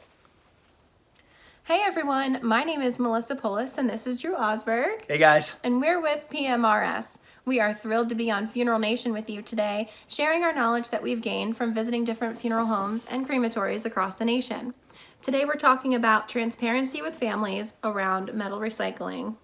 Hey 1.65 1.81
everyone, 1.83 2.39
my 2.43 2.65
name 2.65 2.83
is 2.83 2.99
Melissa 2.99 3.35
Polis 3.35 3.79
and 3.79 3.89
this 3.89 4.07
is 4.07 4.19
Drew 4.19 4.35
Osberg, 4.37 5.07
Hey 5.09 5.17
guys. 5.17 5.57
and 5.65 5.81
we're 5.81 5.99
with 6.03 6.29
PMRS. 6.29 7.17
We 7.47 7.61
are 7.61 7.73
thrilled 7.73 8.11
to 8.11 8.15
be 8.15 8.31
on 8.31 8.47
Funeral 8.47 8.79
Nation 8.79 9.15
with 9.15 9.31
you 9.31 9.41
today, 9.41 9.89
sharing 10.07 10.45
our 10.45 10.53
knowledge 10.53 10.91
that 10.91 11.03
we've 11.03 11.23
gained 11.23 11.57
from 11.57 11.73
visiting 11.73 12.05
different 12.05 12.39
funeral 12.39 12.67
homes 12.67 13.07
and 13.07 13.27
crematories 13.27 13.87
across 13.87 14.17
the 14.17 14.27
nation. 14.27 14.75
Today 15.23 15.47
we're 15.47 15.55
talking 15.55 15.95
about 15.95 16.29
transparency 16.29 17.01
with 17.01 17.17
families 17.17 17.73
around 17.83 18.35
metal 18.35 18.61
recycling. 18.61 19.37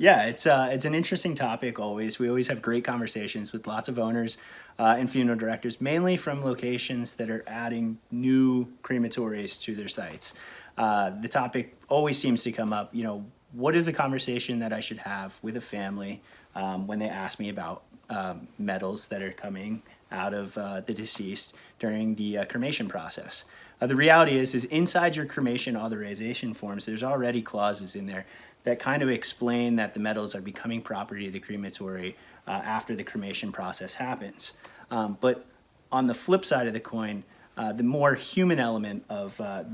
Yeah, 0.00 0.26
it's 0.26 0.46
uh, 0.46 0.68
it's 0.70 0.84
an 0.84 0.94
interesting 0.94 1.34
topic. 1.34 1.80
Always, 1.80 2.20
we 2.20 2.28
always 2.28 2.46
have 2.46 2.62
great 2.62 2.84
conversations 2.84 3.52
with 3.52 3.66
lots 3.66 3.88
of 3.88 3.98
owners 3.98 4.38
uh, 4.78 4.94
and 4.96 5.10
funeral 5.10 5.36
directors, 5.36 5.80
mainly 5.80 6.16
from 6.16 6.44
locations 6.44 7.16
that 7.16 7.28
are 7.28 7.42
adding 7.48 7.98
new 8.12 8.68
crematories 8.84 9.60
to 9.62 9.74
their 9.74 9.88
sites. 9.88 10.34
Uh, 10.78 11.10
the 11.10 11.26
topic 11.26 11.76
always 11.88 12.16
seems 12.16 12.44
to 12.44 12.52
come 12.52 12.72
up. 12.72 12.94
You 12.94 13.02
know, 13.02 13.26
what 13.52 13.74
is 13.74 13.86
the 13.86 13.92
conversation 13.92 14.60
that 14.60 14.72
I 14.72 14.78
should 14.78 14.98
have 14.98 15.36
with 15.42 15.56
a 15.56 15.60
family 15.60 16.22
um, 16.54 16.86
when 16.86 17.00
they 17.00 17.08
ask 17.08 17.40
me 17.40 17.48
about 17.48 17.82
um, 18.08 18.46
metals 18.56 19.08
that 19.08 19.20
are 19.20 19.32
coming 19.32 19.82
out 20.12 20.32
of 20.32 20.56
uh, 20.56 20.80
the 20.80 20.94
deceased 20.94 21.56
during 21.80 22.14
the 22.14 22.38
uh, 22.38 22.44
cremation 22.44 22.86
process? 22.86 23.44
Uh, 23.80 23.86
the 23.86 23.96
reality 23.96 24.36
is, 24.38 24.54
is 24.54 24.64
inside 24.66 25.16
your 25.16 25.26
cremation 25.26 25.76
authorization 25.76 26.54
forms, 26.54 26.86
there's 26.86 27.02
already 27.02 27.42
clauses 27.42 27.94
in 27.94 28.06
there 28.06 28.26
that 28.64 28.78
kind 28.78 29.02
of 29.02 29.08
explain 29.08 29.76
that 29.76 29.94
the 29.94 30.00
metals 30.00 30.34
are 30.34 30.40
becoming 30.40 30.82
property 30.82 31.26
of 31.26 31.32
the 31.32 31.40
crematory 31.40 32.16
uh, 32.46 32.50
after 32.50 32.94
the 32.94 33.04
cremation 33.04 33.52
process 33.52 33.94
happens. 33.94 34.52
Um, 34.90 35.16
but 35.20 35.46
on 35.90 36.06
the 36.06 36.14
flip 36.14 36.44
side 36.44 36.66
of 36.66 36.72
the 36.72 36.80
coin, 36.80 37.24
uh, 37.56 37.72
the 37.72 37.82
more 37.82 38.14
human 38.14 38.58
element 38.58 39.04
of 39.08 39.40
uh, 39.40 39.64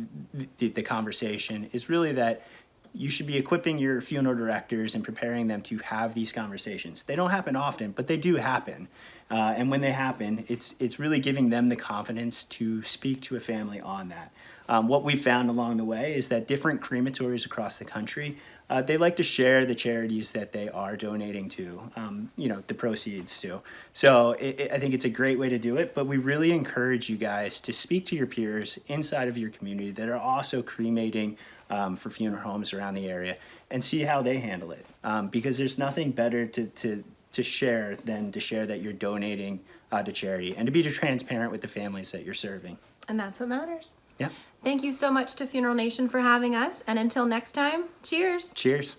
the, 0.59 0.69
the 0.69 0.83
conversation 0.83 1.69
is 1.73 1.89
really 1.89 2.13
that 2.13 2.47
you 2.95 3.11
should 3.11 3.27
be 3.27 3.37
equipping 3.37 3.77
your 3.77 4.01
funeral 4.01 4.37
directors 4.37 4.95
and 4.95 5.03
preparing 5.03 5.49
them 5.49 5.61
to 5.61 5.79
have 5.79 6.15
these 6.15 6.31
conversations. 6.31 7.03
They 7.03 7.17
don't 7.17 7.31
happen 7.31 7.57
often, 7.57 7.91
but 7.91 8.07
they 8.07 8.17
do 8.17 8.37
happen. 8.37 8.89
Uh, 9.31 9.55
and 9.57 9.69
when 9.69 9.81
they 9.81 9.91
happen, 9.91 10.45
it's 10.49 10.77
it's 10.79 10.99
really 10.99 11.19
giving 11.19 11.51
them 11.51 11.69
the 11.69 11.77
confidence 11.77 12.45
to 12.45 12.83
speak 12.85 13.21
to 13.23 13.37
a 13.37 13.41
family 13.41 13.81
on 13.81 14.09
that. 14.11 14.33
Um, 14.69 14.87
what 14.87 15.03
we 15.03 15.17
found 15.17 15.51
along 15.51 15.77
the 15.77 15.85
way 15.85 16.17
is 16.17 16.29
that 16.29 16.47
different 16.47 16.81
crematories 16.81 17.45
across 17.45 17.77
the 17.77 17.85
country 17.85 18.39
uh, 18.71 18.81
they 18.83 18.97
like 18.97 19.17
to 19.17 19.23
share 19.23 19.67
the 19.67 19.75
charities 19.75 20.33
that 20.33 20.53
they 20.53 20.69
are 20.69 20.97
donating 20.97 21.49
to, 21.51 21.81
um, 21.97 22.31
you 22.37 22.49
know, 22.49 22.63
the 22.67 22.75
proceeds 22.75 23.41
to. 23.41 23.61
So 23.93 24.33
it, 24.33 24.61
it- 24.61 24.73
I 24.73 24.79
think 24.79 24.95
it's 24.95 25.05
a 25.05 25.11
great 25.11 25.39
way 25.39 25.49
to 25.49 25.59
do 25.59 25.77
it. 25.77 25.95
But 25.95 26.07
we 26.07 26.17
really 26.17 26.51
encourage 26.51 27.09
you 27.11 27.17
guys 27.17 27.61
to 27.61 27.73
speak 27.73 28.07
to 28.07 28.17
your 28.17 28.27
peers 28.27 28.79
inside 28.89 29.29
of 29.29 29.37
your 29.37 29.51
community 29.51 29.91
that 29.93 30.09
are 30.09 30.17
also 30.17 30.63
cremating 30.63 31.37
um, 31.71 31.97
for 31.97 32.11
funeral 32.11 32.43
homes 32.43 32.73
around 32.73 32.95
the 32.95 33.07
area 33.09 33.37
and 33.71 33.83
see 33.83 34.03
how 34.03 34.23
they 34.23 34.39
handle 34.39 34.71
it. 34.73 34.87
Um, 35.03 35.29
because 35.29 35.59
there's 35.59 35.79
nothing 35.79 36.11
better 36.11 36.47
to, 36.47 36.67
to, 36.67 37.05
to 37.33 37.43
share 37.43 37.97
than 38.05 38.33
to 38.33 38.41
share 38.41 38.67
that 38.67 38.81
you're 38.81 38.93
donating 38.93 39.61
uh, 39.93 40.03
to 40.03 40.13
charity 40.13 40.55
and 40.57 40.67
to 40.67 40.73
be 40.73 40.83
transparent 40.83 41.53
with 41.53 41.61
the 41.61 41.69
families 41.69 42.11
that 42.13 42.25
you're 42.25 42.35
serving. 42.35 42.79
And 43.09 43.19
that's 43.21 43.41
what 43.41 43.49
matters. 43.51 43.95
Yeah. 44.19 44.29
Thank 44.65 44.83
you 44.83 44.95
so 44.95 45.11
much 45.11 45.35
to 45.35 45.47
Funeral 45.47 45.75
Nation 45.75 46.09
for 46.09 46.21
having 46.21 46.55
us, 46.55 46.83
and 46.87 46.99
until 46.99 47.27
next 47.27 47.53
time, 47.53 47.85
cheers. 48.03 48.51
Cheers. 48.55 48.97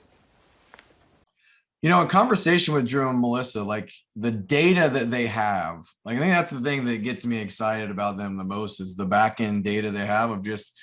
You 1.82 1.90
know, 1.90 2.04
a 2.04 2.08
conversation 2.08 2.76
with 2.76 2.88
Drew 2.88 3.10
and 3.10 3.20
Melissa, 3.20 3.64
like 3.64 3.92
the 4.16 4.32
data 4.32 4.90
that 4.94 5.10
they 5.10 5.26
have, 5.26 5.86
like 6.04 6.18
I 6.18 6.20
think 6.20 6.34
that's 6.34 6.52
the 6.52 6.62
thing 6.62 6.86
that 6.86 7.04
gets 7.04 7.26
me 7.26 7.40
excited 7.40 7.90
about 7.90 8.16
them 8.18 8.38
the 8.38 8.44
most 8.44 8.80
is 8.80 8.96
the 8.96 9.06
back 9.08 9.42
end 9.42 9.64
data 9.64 9.90
they 9.90 10.06
have 10.06 10.30
of 10.30 10.44
just 10.44 10.80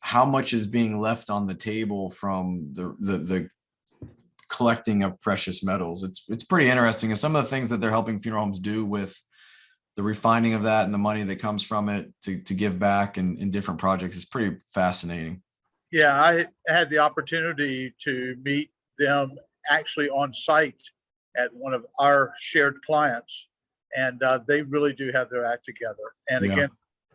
how 0.00 0.24
much 0.24 0.54
is 0.54 0.66
being 0.66 0.98
left 0.98 1.28
on 1.28 1.46
the 1.46 1.54
table 1.54 2.10
from 2.10 2.70
the 2.72 2.96
the 3.00 3.18
the 3.18 3.48
collecting 4.48 5.02
of 5.02 5.20
precious 5.20 5.62
metals. 5.62 6.04
It's 6.04 6.24
it's 6.28 6.44
pretty 6.44 6.70
interesting. 6.70 7.10
And 7.10 7.18
some 7.18 7.36
of 7.36 7.44
the 7.44 7.50
things 7.50 7.68
that 7.68 7.82
they're 7.82 7.90
helping 7.90 8.18
funeral 8.18 8.44
homes 8.44 8.58
do 8.60 8.86
with 8.86 9.14
the 10.00 10.04
refining 10.04 10.54
of 10.54 10.62
that 10.62 10.86
and 10.86 10.94
the 10.94 10.98
money 10.98 11.22
that 11.24 11.36
comes 11.36 11.62
from 11.62 11.90
it 11.90 12.10
to 12.22 12.40
to 12.40 12.54
give 12.54 12.78
back 12.78 13.18
and 13.18 13.38
in 13.38 13.50
different 13.50 13.78
projects 13.78 14.16
is 14.16 14.24
pretty 14.24 14.56
fascinating. 14.72 15.42
Yeah, 15.92 16.18
I 16.18 16.46
had 16.68 16.88
the 16.88 16.96
opportunity 17.00 17.94
to 18.04 18.34
meet 18.42 18.70
them 18.96 19.36
actually 19.68 20.08
on 20.08 20.32
site 20.32 20.80
at 21.36 21.52
one 21.52 21.74
of 21.74 21.84
our 21.98 22.32
shared 22.40 22.80
clients. 22.80 23.48
And 23.94 24.22
uh, 24.22 24.38
they 24.48 24.62
really 24.62 24.94
do 24.94 25.10
have 25.12 25.28
their 25.28 25.44
act 25.44 25.66
together. 25.66 26.06
And 26.30 26.46
Yeah. 26.46 26.52
again, 26.52 26.70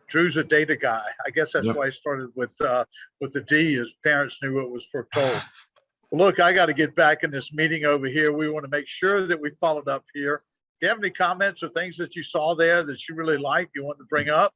Drew's 0.08 0.38
a 0.38 0.44
data 0.44 0.76
guy. 0.76 1.06
I 1.26 1.32
guess 1.32 1.54
that's 1.54 1.66
Yep. 1.66 1.78
why 1.78 1.88
I 1.88 1.90
started 1.90 2.30
with 2.36 2.52
uh, 2.62 2.86
with 3.20 3.32
the 3.32 3.42
D. 3.42 3.74
His 3.74 3.96
parents 4.04 4.38
knew 4.44 4.54
what 4.54 4.70
was 4.70 4.86
foretold. 4.86 5.42
Look, 6.12 6.40
I 6.40 6.54
got 6.54 6.68
to 6.68 6.74
get 6.74 6.94
back 6.94 7.24
in 7.24 7.32
this 7.32 7.52
meeting 7.52 7.86
over 7.86 8.06
here. 8.06 8.32
We 8.32 8.48
want 8.48 8.64
to 8.66 8.70
make 8.70 8.88
sure 8.88 9.26
that 9.26 9.42
we 9.42 9.50
followed 9.60 9.88
up 9.88 10.06
here. 10.14 10.44
Do 10.80 10.88
you 10.88 10.90
have 10.90 11.00
any 11.00 11.10
comments 11.10 11.64
or 11.64 11.70
things 11.70 11.98
that 11.98 12.16
you 12.16 12.24
saw 12.24 12.54
there 12.54 12.84
that 12.84 13.08
you 13.08 13.16
really 13.16 13.38
like 13.38 13.70
you 13.74 13.86
want 13.86 13.98
to 14.00 14.06
bring 14.06 14.30
up? 14.30 14.54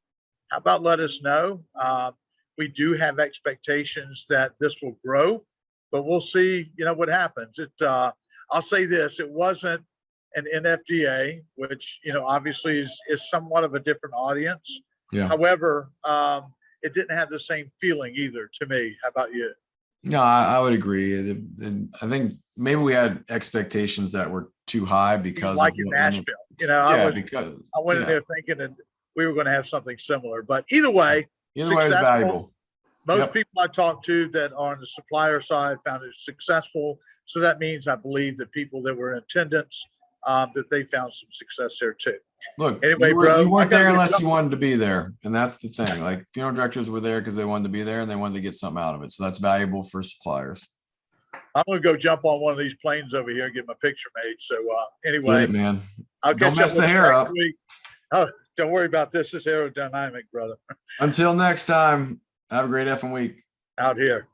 How 0.50 0.58
about 0.58 0.84
let 0.84 1.00
us 1.00 1.22
know? 1.22 1.64
Uh, 1.80 2.12
we 2.58 2.68
do 2.68 2.94
have 2.94 3.20
expectations 3.20 4.26
that 4.30 4.52
this 4.60 4.82
will 4.82 4.98
grow, 5.06 5.46
but 5.92 6.04
we'll 6.04 6.20
see, 6.20 6.72
you 6.76 6.84
know, 6.84 6.94
what 6.94 7.08
happens. 7.08 7.58
It, 7.58 7.72
uh, 7.82 8.12
I'll 8.52 8.62
say 8.62 8.86
this, 8.86 9.20
it 9.20 9.30
wasn't 9.30 9.82
an 10.36 10.46
NFDA, 10.54 11.42
which, 11.56 12.00
you 12.04 12.12
know, 12.12 12.26
obviously 12.26 12.80
is, 12.80 13.00
is 13.08 13.30
somewhat 13.30 13.64
of 13.64 13.76
a 13.76 13.80
different 13.80 14.14
audience. 14.16 14.82
Yeah. 15.14 15.28
However, 15.28 15.92
um, 16.04 16.54
it 16.82 16.94
didn't 16.94 17.16
have 17.16 17.30
the 17.30 17.40
same 17.40 17.70
feeling 17.80 18.14
either 18.16 18.50
to 18.60 18.66
me. 18.66 18.96
How 19.02 19.10
about 19.10 19.34
you? 19.34 19.54
No, 20.04 20.22
I, 20.22 20.56
I 20.56 20.60
would 20.60 20.74
agree. 20.74 21.18
And 21.18 21.94
I 22.02 22.08
think 22.08 22.34
maybe 22.56 22.82
we 22.82 22.94
had 22.94 23.24
expectations 23.30 24.12
that 24.14 24.30
were 24.30 24.52
too 24.70 24.86
high 24.86 25.18
because 25.18 25.58
Like 25.58 25.74
of 25.74 25.80
in 25.80 25.90
Nashville, 25.90 26.36
you 26.60 26.68
know, 26.68 26.80
I 26.80 27.06
was, 27.06 27.16
because 27.16 27.56
I 27.76 27.80
went 27.82 27.98
in 27.98 28.04
yeah. 28.04 28.10
there 28.10 28.22
thinking 28.22 28.58
that 28.60 28.72
we 29.16 29.26
were 29.26 29.34
going 29.34 29.48
to 29.48 29.52
have 29.52 29.68
something 29.68 29.98
similar, 29.98 30.42
but 30.44 30.64
either 30.70 30.92
way, 30.92 31.28
either 31.56 31.76
way 31.76 31.88
is 31.88 31.94
valuable. 31.94 32.54
most 33.06 33.20
Yep. 33.20 33.34
people 33.34 33.62
I 33.62 33.68
talked 33.68 34.06
to 34.06 34.28
that 34.30 34.54
are 34.54 34.74
on 34.74 34.80
the 34.80 34.86
supplier 34.86 35.42
side 35.42 35.78
found 35.86 36.04
it 36.04 36.16
successful. 36.16 37.00
So 37.26 37.40
that 37.40 37.60
means 37.60 37.88
I 37.88 37.96
believe 37.96 38.38
that 38.38 38.52
people 38.52 38.82
that 38.84 38.96
were 38.96 39.14
in 39.14 39.18
attendance, 39.18 39.84
um, 40.28 40.52
that 40.54 40.70
they 40.70 40.84
found 40.84 41.14
some 41.14 41.30
success 41.32 41.78
there 41.80 41.94
too. 41.94 42.18
Look, 42.58 42.84
Anyway, 42.86 43.10
you, 43.10 43.16
were, 43.16 43.26
bro, 43.26 43.42
you 43.42 43.52
weren't 43.52 43.70
there 43.70 43.90
unless 43.90 44.20
you 44.20 44.28
wanted 44.28 44.52
to 44.52 44.58
be 44.58 44.76
there, 44.76 45.14
and 45.24 45.34
that's 45.36 45.58
the 45.58 45.68
thing. 45.70 46.02
Like 46.02 46.26
funeral 46.34 46.56
directors 46.56 46.90
were 46.90 47.02
there 47.02 47.20
because 47.20 47.36
they 47.36 47.46
wanted 47.46 47.64
to 47.64 47.70
be 47.70 47.84
there 47.84 48.00
and 48.00 48.10
they 48.10 48.16
wanted 48.16 48.36
to 48.36 48.42
get 48.42 48.56
something 48.56 48.82
out 48.82 48.96
of 48.96 49.04
it. 49.04 49.12
So 49.12 49.24
that's 49.24 49.40
valuable 49.40 49.84
for 49.84 50.02
suppliers. 50.04 50.70
I'm 51.56 51.64
going 51.68 51.82
to 51.82 51.84
go 51.84 51.98
jump 51.98 52.26
on 52.26 52.42
one 52.42 52.54
of 52.54 52.60
these 52.60 52.76
planes 52.76 53.14
over 53.14 53.32
here 53.32 53.46
and 53.46 53.54
get 53.56 53.68
my 53.68 53.74
picture 53.82 54.10
made. 54.24 54.36
So 54.40 54.56
uh, 54.56 54.84
anyway, 55.06 55.48
man. 55.48 55.82
I'll 56.24 56.34
Don't 56.34 56.56
catch 56.56 56.58
mess 56.58 56.72
up 56.72 56.76
the 56.76 56.82
with 56.82 56.90
you 56.90 56.96
hair 56.96 57.08
next 57.12 57.18
up. 57.18 57.32
week. 57.32 57.56
Oh, 58.12 58.30
don't 58.58 58.72
worry 58.72 58.86
about 58.86 59.12
this. 59.12 59.34
It's 59.34 59.46
aerodynamic, 59.46 60.24
brother. 60.32 60.56
Until 61.00 61.34
next 61.34 61.66
time, 61.66 62.20
have 62.50 62.66
a 62.66 62.68
great 62.68 62.88
effing 62.88 63.14
week. 63.14 63.44
Out 63.78 63.98
here. 63.98 64.28